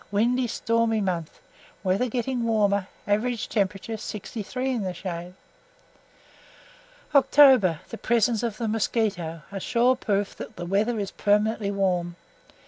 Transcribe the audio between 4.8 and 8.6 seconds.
the shade. OCTOBER The presence of